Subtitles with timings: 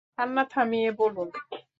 [0.17, 1.27] কান্না থামিয়ে বলুন।